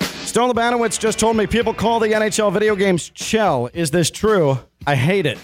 [0.00, 3.68] Stone Labanowitz just told me people call the NHL video games Chell.
[3.74, 4.58] Is this true?
[4.86, 5.38] I hate it.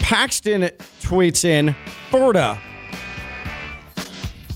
[0.00, 0.62] Paxton
[1.00, 1.76] tweets in
[2.10, 2.58] Ferda.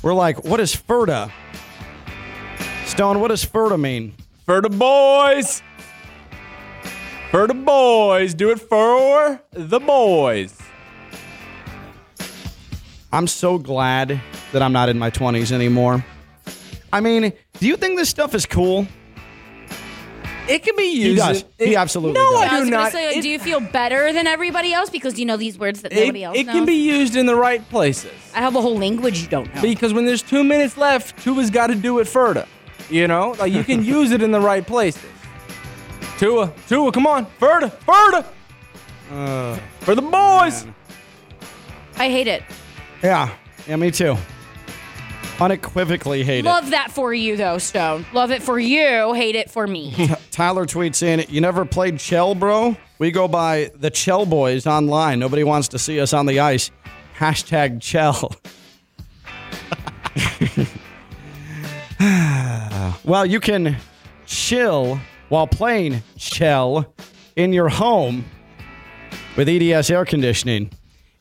[0.03, 1.31] We're like, what is Ferda?
[2.87, 4.15] Stone, what does Ferda mean?
[4.47, 5.63] The boys.
[7.33, 8.35] The boys.
[8.35, 10.59] Do it for the boys.
[13.13, 14.21] I'm so glad
[14.53, 16.05] that I'm not in my 20s anymore.
[16.93, 18.87] I mean, do you think this stuff is cool?
[20.49, 21.07] It can be used.
[21.07, 21.45] He does.
[21.59, 22.41] It, He absolutely no, does.
[22.41, 22.93] I I do was gonna not.
[22.93, 25.83] say, like, it, do you feel better than everybody else because you know these words
[25.83, 26.37] that it, else it knows?
[26.37, 28.11] It can be used in the right places.
[28.35, 29.63] I have a whole language you don't know.
[29.63, 32.47] Because when there's two minutes left, Tua's got to do it Ferda.
[32.91, 35.03] You know, like you can use it in the right places.
[36.19, 38.25] Tua, Tua, come on, Ferda, Ferda,
[39.11, 40.67] Uh, for the boys.
[41.97, 42.43] I hate it.
[43.03, 43.31] Yeah,
[43.69, 44.17] yeah, me too.
[45.43, 46.45] Unequivocally hate it.
[46.45, 48.07] Love that for you though, Stone.
[48.13, 49.13] Love it for you.
[49.13, 49.93] Hate it for me.
[49.99, 50.17] it.
[50.31, 52.77] Tyler tweets in, "You never played Chell, bro?
[53.01, 55.19] We go by the Chell Boys online.
[55.19, 56.71] Nobody wants to see us on the ice.
[57.19, 58.37] Hashtag Chell."
[63.05, 63.77] well, you can
[64.27, 66.87] chill while playing Chell
[67.35, 68.25] in your home
[69.37, 70.71] with EDS air conditioning.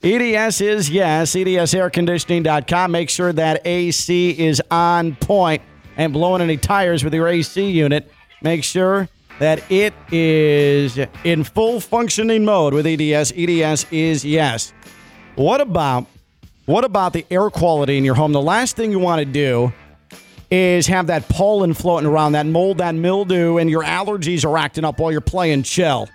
[0.03, 2.91] EDS is yes, EDSairconditioning.com.
[2.91, 5.61] Make sure that AC is on point
[5.95, 8.11] and blowing any tires with your AC unit.
[8.41, 13.33] Make sure that it is in full functioning mode with EDS.
[13.35, 14.73] EDS is yes.
[15.35, 16.07] What about
[16.65, 18.31] what about the air quality in your home?
[18.31, 19.71] The last thing you want to do
[20.49, 24.83] is have that pollen floating around, that mold, that mildew, and your allergies are acting
[24.83, 26.09] up while you're playing chill.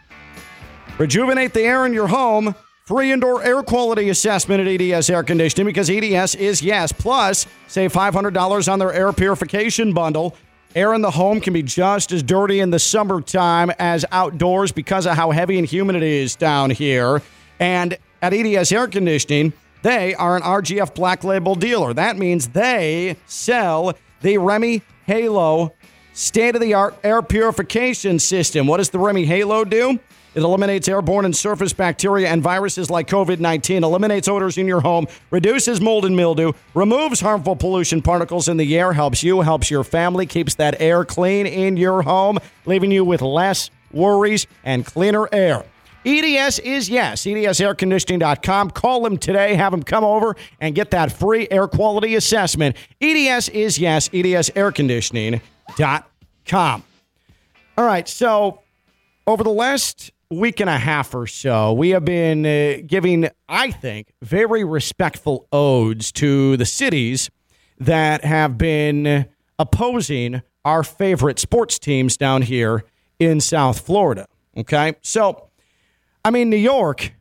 [0.99, 2.55] Rejuvenate the air in your home.
[2.87, 6.93] Free indoor air quality assessment at EDS Air Conditioning because EDS is yes.
[6.93, 10.37] Plus, save $500 on their air purification bundle.
[10.73, 15.05] Air in the home can be just as dirty in the summertime as outdoors because
[15.05, 17.23] of how heavy and humid it is down here.
[17.59, 21.93] And at EDS Air Conditioning, they are an RGF Black Label dealer.
[21.93, 25.73] That means they sell the REME HALO
[26.13, 28.69] state of the art air purification system.
[28.69, 29.99] What does the REME HALO do?
[30.37, 34.83] It eliminates airborne and surface bacteria and viruses like COVID 19, eliminates odors in your
[34.83, 39.71] home, reduces mold and mildew, removes harmful pollution particles in the air, helps you, helps
[39.71, 44.85] your family, keeps that air clean in your home, leaving you with less worries and
[44.85, 45.65] cleaner air.
[46.05, 47.25] EDS is yes.
[47.25, 48.73] EDSairconditioning.com.
[48.73, 49.55] Call them today.
[49.55, 52.77] Have them come over and get that free air quality assessment.
[53.01, 54.11] EDS is yes.
[54.11, 56.83] EDSairconditioning.com.
[57.79, 58.09] All right.
[58.09, 58.61] So,
[59.27, 63.71] over the last week and a half or so, we have been uh, giving, I
[63.71, 67.31] think, very respectful odes to the cities
[67.79, 69.27] that have been
[69.59, 72.85] opposing our favorite sports teams down here
[73.19, 74.27] in South Florida.
[74.57, 74.95] Okay.
[75.03, 75.49] So,
[76.25, 77.13] I mean, New York,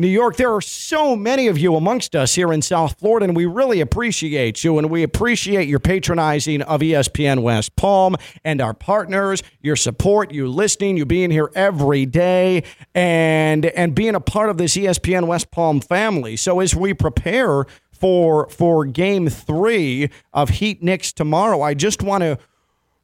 [0.00, 3.34] New York, there are so many of you amongst us here in South Florida, and
[3.34, 8.72] we really appreciate you, and we appreciate your patronizing of ESPN West Palm and our
[8.72, 12.62] partners, your support, you listening, you being here every day,
[12.94, 16.36] and and being a part of this ESPN West Palm family.
[16.36, 22.22] So as we prepare for for Game Three of Heat Knicks tomorrow, I just want
[22.22, 22.38] to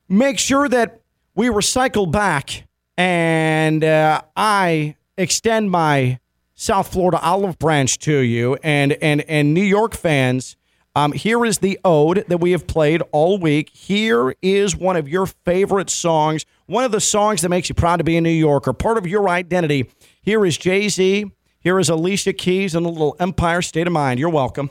[0.09, 1.01] make sure that
[1.35, 6.21] we recycle back and uh, I extend my
[6.65, 10.57] South Florida olive branch to you and and and New York fans.
[10.97, 13.69] Um, here is the ode that we have played all week.
[13.69, 17.97] Here is one of your favorite songs, one of the songs that makes you proud
[17.97, 19.91] to be a New Yorker, part of your identity.
[20.23, 21.31] Here is Jay Z.
[21.61, 24.19] Here is Alicia Keys and a little Empire State of Mind.
[24.19, 24.71] You're welcome.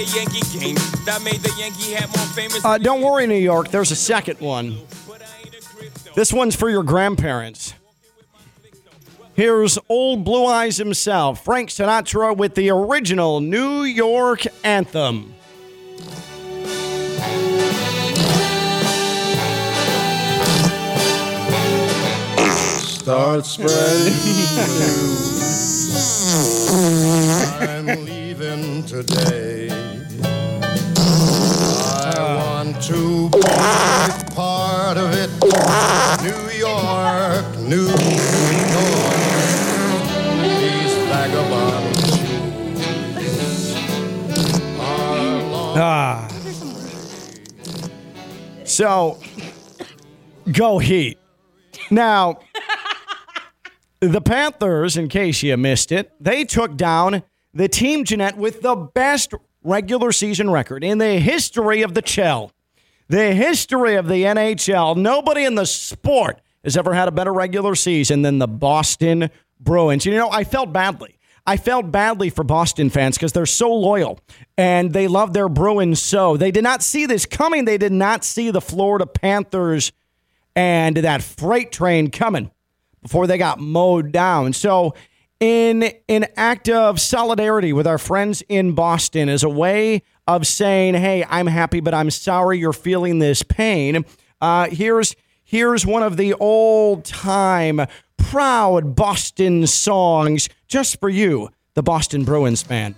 [0.00, 0.76] A Yankee game.
[1.04, 2.64] That made the Yankee hat more famous.
[2.64, 3.68] Uh, don't worry, New York.
[3.68, 4.78] There's a second one.
[5.06, 6.12] But I ain't a crypto.
[6.14, 7.74] This one's for your grandparents.
[9.34, 15.34] Here's old Blue Eyes himself, Frank Sinatra, with the original New York anthem.
[22.82, 24.14] Start spreading
[24.78, 25.40] news.
[27.60, 29.89] I'm leaving today.
[31.60, 33.40] I want to be
[34.34, 35.30] part of it.
[36.22, 39.20] New York, New York.
[40.40, 43.76] These vagabond shoes
[44.80, 45.78] are long.
[45.78, 46.28] Ah.
[48.64, 49.18] So,
[50.52, 51.18] go Heat.
[51.90, 52.38] Now,
[54.00, 58.76] the Panthers, in case you missed it, they took down the team, Jeanette, with the
[58.76, 62.52] best regular season record in the history of the Chell.
[63.08, 64.96] The history of the NHL.
[64.96, 70.06] Nobody in the sport has ever had a better regular season than the Boston Bruins.
[70.06, 71.18] You know, I felt badly.
[71.46, 74.20] I felt badly for Boston fans because they're so loyal
[74.56, 76.36] and they love their Bruins so.
[76.36, 77.64] They did not see this coming.
[77.64, 79.90] They did not see the Florida Panthers
[80.54, 82.50] and that freight train coming
[83.02, 84.52] before they got mowed down.
[84.52, 84.94] So,
[85.40, 90.94] in an act of solidarity with our friends in Boston, as a way of saying,
[90.94, 94.04] "Hey, I'm happy, but I'm sorry you're feeling this pain."
[94.40, 101.82] Uh, here's here's one of the old time proud Boston songs just for you, the
[101.82, 102.94] Boston Bruins fan.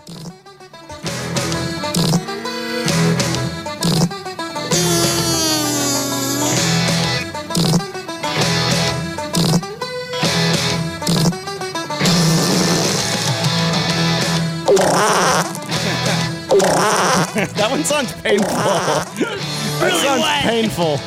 [17.54, 18.48] that one sounds painful.
[18.48, 20.96] that sounds painful.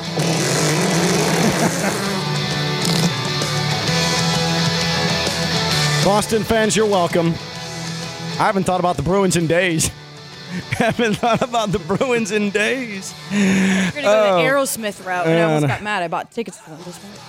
[6.06, 7.30] Boston fans, you're welcome.
[7.30, 9.88] I haven't thought about the Bruins in days.
[10.72, 13.12] haven't thought about the Bruins in days.
[13.32, 16.04] We're gonna go the Aerosmith route, and I almost got mad.
[16.04, 17.22] I bought tickets to them this morning.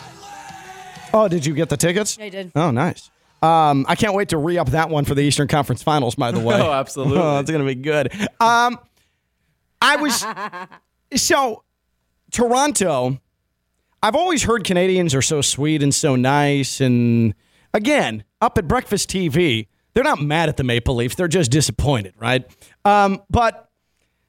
[1.14, 2.18] Oh, did you get the tickets?
[2.20, 2.52] I did.
[2.54, 3.10] Oh, nice.
[3.40, 6.14] Um, I can't wait to re up that one for the Eastern Conference Finals.
[6.14, 7.16] By the way, Oh, absolutely.
[7.18, 8.12] Oh, it's gonna be good.
[8.40, 8.78] Um,
[9.80, 10.24] I was
[11.14, 11.62] so
[12.30, 13.20] Toronto.
[14.02, 17.34] I've always heard Canadians are so sweet and so nice, and
[17.74, 22.14] again, up at Breakfast TV, they're not mad at the Maple Leafs; they're just disappointed,
[22.18, 22.44] right?
[22.84, 23.70] Um, but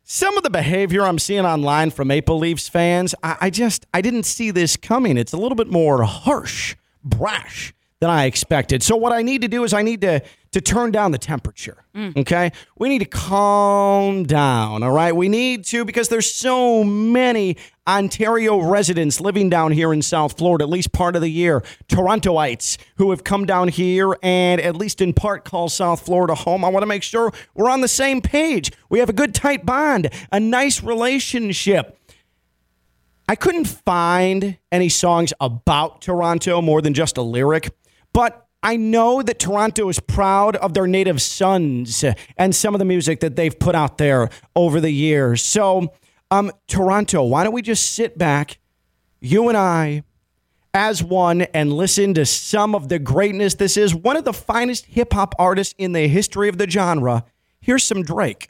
[0.04, 4.02] some of the behavior I'm seeing online from Maple Leafs fans, I, I just I
[4.02, 5.18] didn't see this coming.
[5.18, 8.84] It's a little bit more harsh, brash than I expected.
[8.84, 10.22] So what I need to do is I need to
[10.58, 11.84] to turn down the temperature.
[11.96, 14.82] Okay, we need to calm down.
[14.82, 20.02] All right, we need to because there's so many Ontario residents living down here in
[20.02, 21.64] South Florida, at least part of the year.
[21.88, 26.66] Torontoites who have come down here and at least in part call South Florida home.
[26.66, 28.72] I want to make sure we're on the same page.
[28.90, 32.00] We have a good tight bond, a nice relationship.
[33.30, 37.70] I couldn't find any songs about Toronto more than just a lyric,
[38.12, 42.04] but I know that Toronto is proud of their native sons
[42.38, 44.28] and some of the music that they've put out there
[44.58, 45.42] over the years.
[45.42, 45.94] So,
[46.32, 48.60] um, Toronto, why don't we just sit back,
[49.22, 50.04] you and I,
[50.74, 53.56] as one, and listen to some of the greatness?
[53.56, 57.24] This is one of the finest hip hop artists in the history of the genre.
[57.62, 58.50] Here's some Drake.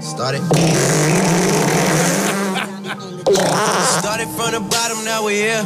[0.00, 1.01] Started.
[3.34, 5.64] Started from the bottom, now we here.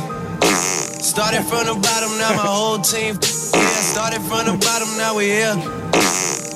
[1.03, 3.19] Started from the bottom, now my whole team.
[3.19, 5.55] Yeah, started from the bottom, now we here.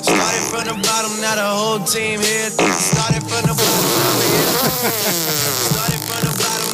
[0.06, 2.50] Started from the bottom, now the whole team here.
[2.50, 4.54] Started from the bottom, now we here.
[5.74, 6.69] Started from the bottom,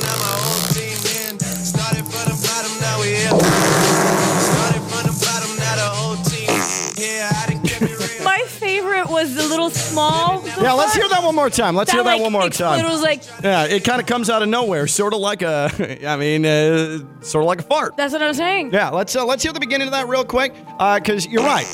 [9.16, 10.42] was the little small.
[10.61, 11.74] Yeah, let's hear that one more time.
[11.74, 12.85] Let's hear that like, one more time.
[12.85, 16.05] It was like Yeah, it kind of comes out of nowhere, sort of like a,
[16.07, 17.96] I mean, uh, sort of like a fart.
[17.96, 18.72] that's what I was saying.
[18.72, 21.66] Yeah, let's uh, let's hear the beginning of that real quick, because you're right.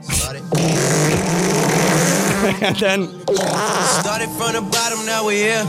[0.00, 0.42] Started.
[2.62, 3.08] and then
[4.00, 5.64] Started from the bottom, now we're here.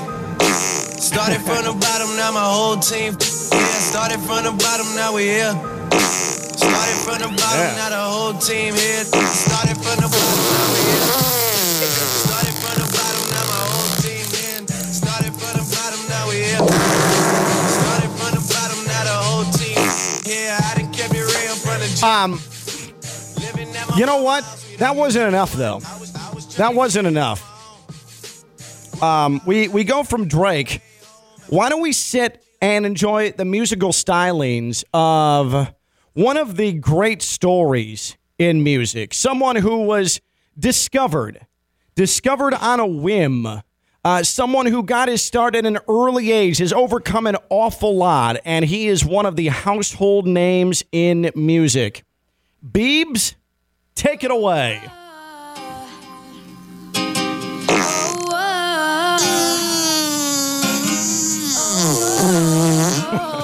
[0.97, 3.13] Started from the bottom, now my whole team.
[3.13, 6.36] Yeah, started from the bottom, now we're here.
[6.67, 7.75] Started from the bottom, Yeah.
[7.75, 9.03] now the whole team here.
[9.05, 11.07] Started from the bottom, now we here.
[12.27, 14.61] Started from the bottom, now my whole team here.
[14.91, 16.63] Started from the bottom, now we here.
[17.77, 19.79] Started from the bottom, now the whole team.
[20.25, 22.31] Yeah, I done kept it real from the um,
[23.41, 24.43] living at my you know what?
[24.79, 25.79] That wasn't enough though.
[26.57, 27.41] That wasn't enough.
[29.01, 30.81] um, we we go from Drake.
[31.49, 35.71] Why don't we sit and enjoy the musical stylings of
[36.17, 39.13] one of the great stories in music?
[39.13, 40.19] Someone who was
[40.57, 41.45] discovered,
[41.93, 43.61] discovered on a whim.
[44.03, 48.37] Uh, someone who got his start at an early age has overcome an awful lot,
[48.45, 52.03] and he is one of the household names in music.
[52.67, 53.35] Beebs,
[53.93, 54.81] take it away.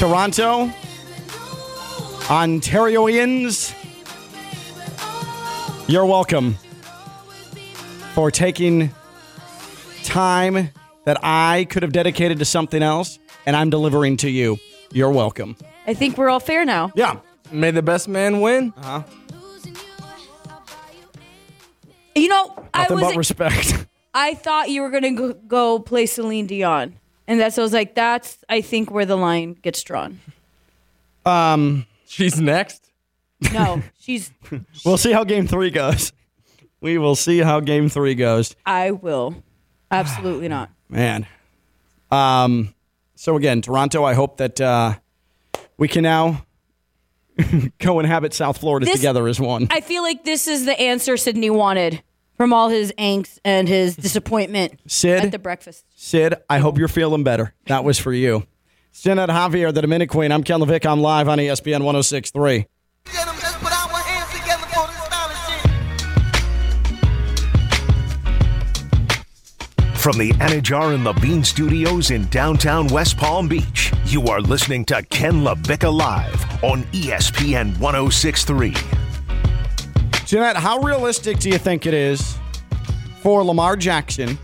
[0.00, 0.72] Toronto,
[2.30, 3.74] Ontarioans,
[5.88, 6.56] you're welcome
[8.14, 8.94] for taking
[10.02, 10.70] time
[11.04, 14.56] that I could have dedicated to something else, and I'm delivering to you.
[14.90, 15.54] You're welcome.
[15.86, 16.92] I think we're all fair now.
[16.94, 17.20] Yeah.
[17.52, 18.72] May the best man win.
[18.78, 19.02] Uh-huh.
[22.14, 23.86] You know, I Nothing was but respect.
[24.14, 26.98] I thought you were gonna go, go play Celine Dion,
[27.30, 30.20] and that's I was like, that's I think where the line gets drawn.
[31.24, 32.90] Um, She's next.
[33.52, 34.30] No, she's.
[34.84, 36.12] we'll see how game three goes.
[36.80, 38.54] We will see how game three goes.
[38.66, 39.42] I will.
[39.90, 40.70] Absolutely not.
[40.88, 41.26] Man.
[42.10, 42.74] Um,
[43.14, 44.94] so again, Toronto, I hope that uh,
[45.78, 46.44] we can now
[47.78, 49.68] go inhabit South Florida This- together as one.
[49.70, 52.02] I feel like this is the answer Sydney wanted
[52.40, 55.24] from all his angst and his disappointment Sid?
[55.24, 55.84] at the breakfast.
[55.94, 57.52] Sid, I hope you're feeling better.
[57.66, 58.46] That was for you.
[58.94, 60.32] Jeanette Javier, the Dominic Queen.
[60.32, 60.90] I'm Ken LaVicka.
[60.90, 62.64] I'm live on ESPN 1063.
[69.96, 75.02] From the Anidjar and Levine Studios in downtown West Palm Beach, you are listening to
[75.10, 78.99] Ken LaVicka Live on ESPN 1063.
[80.30, 82.38] Jeanette, how realistic do you think it is
[83.20, 84.38] for Lamar Jackson,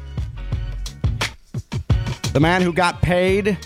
[2.33, 3.57] the man who got paid?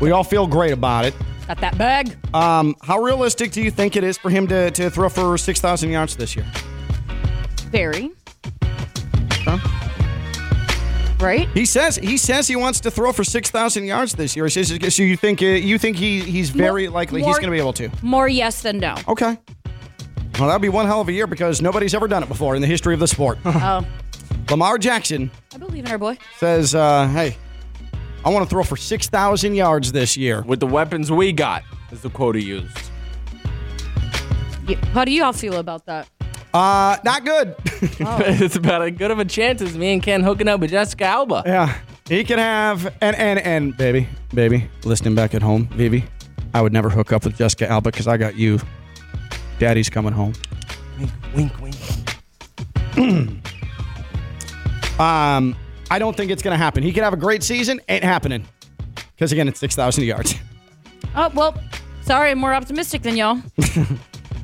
[0.00, 1.14] We all feel great about it.
[1.46, 2.16] Got that bag?
[2.34, 5.90] Um, how realistic do you think it is for him to, to throw for 6,000
[5.90, 6.44] yards this year?
[7.70, 8.10] Very.
[9.30, 9.58] Huh?
[11.20, 11.48] Right?
[11.50, 14.48] He says he says he wants to throw for 6,000 yards this year.
[14.48, 17.58] So you think uh, you think he he's very More- likely he's going to be
[17.58, 17.90] able to?
[18.02, 18.96] More yes than no.
[19.06, 19.38] Okay.
[20.38, 22.60] Well, that'd be one hell of a year because nobody's ever done it before in
[22.60, 23.38] the history of the sport.
[23.46, 23.86] Oh,
[24.50, 26.18] Lamar Jackson I believe in our boy.
[26.38, 27.36] says, uh, "Hey,
[28.24, 32.02] I want to throw for 6,000 yards this year." With the weapons we got, is
[32.02, 32.90] the quote he used.
[34.68, 36.08] Yeah, How do you all feel about that?
[36.52, 37.54] Uh, not good.
[37.82, 41.04] it's about as good of a chance as me and Ken hooking up with Jessica
[41.04, 41.42] Alba.
[41.46, 46.04] yeah, he can have and and and baby, baby, listening back at home, Vivi,
[46.52, 48.58] I would never hook up with Jessica Alba because I got you.
[49.58, 50.34] Daddy's coming home.
[50.98, 51.76] Wink, wink,
[52.96, 53.30] wink.
[54.98, 55.56] Um,
[55.90, 56.84] I don't think it's going to happen.
[56.84, 57.80] He could have a great season.
[57.88, 58.46] Ain't happening.
[59.16, 60.34] Because again, it's 6,000 yards.
[61.16, 61.54] Oh, well,
[62.02, 63.40] sorry, I'm more optimistic than y'all.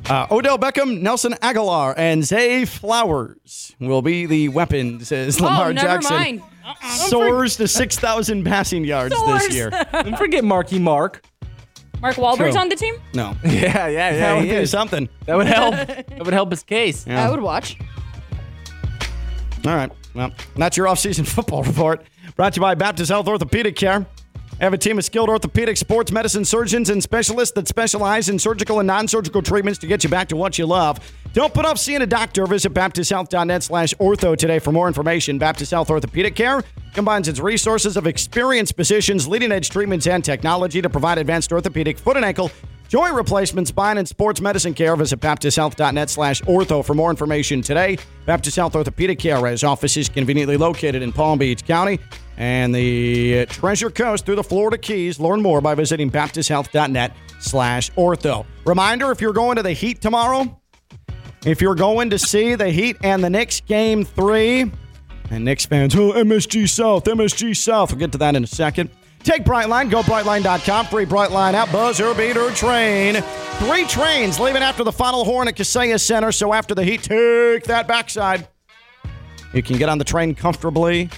[0.09, 5.71] Uh, Odell Beckham, Nelson Agholor, and Zay Flowers will be the weapons, says Lamar oh,
[5.71, 6.15] never Jackson.
[6.15, 6.41] mind.
[6.81, 9.43] Soars to 6,000 passing yards Soars.
[9.43, 9.69] this year.
[9.93, 11.23] Don't forget Marky Mark.
[12.01, 12.61] Mark Wahlberg's True.
[12.61, 12.95] on the team?
[13.13, 13.35] No.
[13.43, 14.17] Yeah, yeah, yeah.
[14.17, 14.71] That would he be is.
[14.71, 15.07] something.
[15.25, 15.75] That would help.
[15.87, 17.05] that would help his case.
[17.05, 17.25] Yeah.
[17.25, 17.77] I would watch.
[19.65, 19.91] All right.
[20.15, 22.03] Well, that's your off-season football report.
[22.35, 24.05] Brought to you by Baptist Health Orthopedic Care.
[24.61, 28.79] Have a team of skilled orthopedic sports medicine surgeons and specialists that specialize in surgical
[28.79, 30.99] and non-surgical treatments to get you back to what you love.
[31.33, 32.45] Don't put off seeing a doctor.
[32.45, 35.39] Visit baptisthealth.net slash ortho today for more information.
[35.39, 36.61] Baptist Health Orthopedic Care
[36.93, 42.15] combines its resources of experienced physicians, leading-edge treatments, and technology to provide advanced orthopedic foot
[42.15, 42.51] and ankle
[42.91, 44.97] Joint replacement, spine, and sports medicine care.
[44.97, 47.97] Visit baptisthealth.net slash ortho for more information today.
[48.25, 51.99] Baptist Health Orthopedic Care has offices conveniently located in Palm Beach County
[52.35, 55.21] and the uh, Treasure Coast through the Florida Keys.
[55.21, 58.45] Learn more by visiting baptisthealth.net slash ortho.
[58.65, 60.59] Reminder, if you're going to the Heat tomorrow,
[61.45, 64.69] if you're going to see the Heat and the Knicks game three,
[65.29, 67.93] and Knicks fans, oh, MSG South, MSG South.
[67.93, 68.89] We'll get to that in a second.
[69.23, 73.15] Take Brightline, go brightline.com, free Brightline app, buzzer beater train.
[73.59, 77.63] Three trains leaving after the final horn at Kaseya Center, so after the heat, take
[77.65, 78.47] that backside.
[79.53, 81.09] You can get on the train comfortably.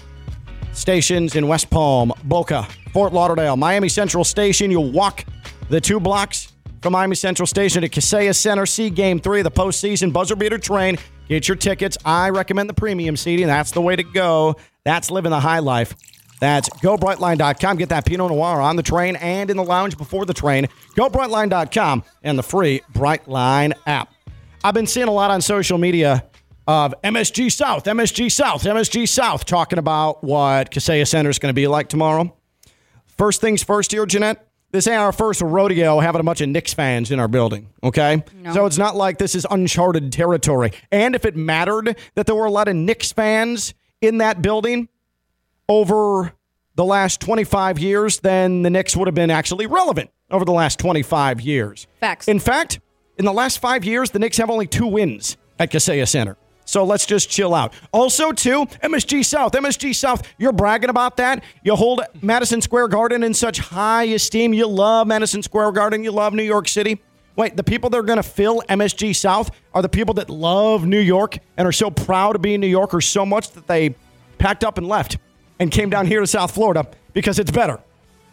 [0.74, 4.72] Stations in West Palm, Boca, Fort Lauderdale, Miami Central Station.
[4.72, 5.24] You'll walk
[5.70, 6.52] the two blocks
[6.82, 8.66] from Miami Central Station to Kaseya Center.
[8.66, 10.98] See Game 3 of the postseason buzzer beater train.
[11.30, 11.98] Get your tickets.
[12.04, 13.48] I recommend the premium seating.
[13.48, 14.56] That's the way to go.
[14.84, 15.96] That's living the high life.
[16.44, 17.78] That's gobrightline.com.
[17.78, 20.68] Get that Pinot Noir on the train and in the lounge before the train.
[20.94, 24.14] Gobrightline.com and the free Brightline app.
[24.62, 26.26] I've been seeing a lot on social media
[26.68, 31.56] of MSG South, MSG South, MSG South talking about what Kaseya Center is going to
[31.56, 32.36] be like tomorrow.
[33.06, 34.46] First things first here, Jeanette.
[34.72, 38.22] This ain't our first rodeo having a bunch of Knicks fans in our building, okay?
[38.52, 40.74] So it's not like this is uncharted territory.
[40.92, 44.90] And if it mattered that there were a lot of Knicks fans in that building
[45.70, 46.34] over
[46.76, 50.80] the last 25 years, then the Knicks would have been actually relevant over the last
[50.80, 51.88] 25 years.
[52.00, 52.28] Facts.
[52.28, 52.80] In fact,
[53.18, 56.38] in the last five years, the Knicks have only two wins at Kaseya Center.
[56.66, 57.74] So let's just chill out.
[57.92, 59.52] Also, too, MSG South.
[59.52, 61.44] MSG South, you're bragging about that.
[61.64, 64.54] You hold Madison Square Garden in such high esteem.
[64.54, 66.04] You love Madison Square Garden.
[66.04, 67.02] You love New York City.
[67.36, 70.86] Wait, the people that are going to fill MSG South are the people that love
[70.86, 73.96] New York and are so proud to be New Yorkers so much that they
[74.38, 75.18] packed up and left
[75.64, 77.80] and came down here to South Florida because it's better.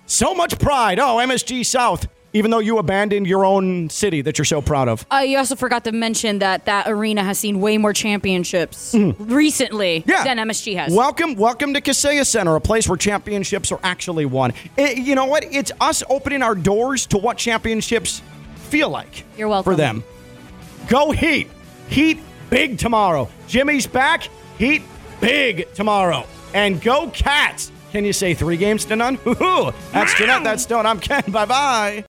[0.06, 0.98] So much pride.
[0.98, 5.06] Oh, MSG South, even though you abandoned your own city that you're so proud of.
[5.12, 10.00] Uh, you also forgot to mention that that arena has seen way more championships recently
[10.00, 10.10] Mm-hmm.
[10.10, 10.24] Yeah.
[10.24, 10.92] than MSG has.
[10.92, 14.52] Welcome, welcome to Kaseya Center, a place where championships are actually won.
[14.76, 15.44] Eh, you know what?
[15.44, 18.20] It's us opening our doors to what championships
[18.56, 19.24] feel like.
[19.38, 19.72] You're welcome.
[19.72, 20.02] For them.
[20.88, 21.48] Go Heat.
[21.88, 22.18] Heat
[22.50, 23.28] big tomorrow.
[23.46, 24.28] Jimmy's back.
[24.58, 24.82] Heat
[25.20, 26.26] big tomorrow.
[26.55, 27.72] And go Cats.
[27.92, 29.18] Can you say three games to none?
[29.24, 29.72] Woo-hoo.
[29.92, 30.44] That's Jeanette.
[30.44, 30.86] That's Stone.
[30.86, 31.22] I'm Ken.
[31.28, 31.96] Bye bye.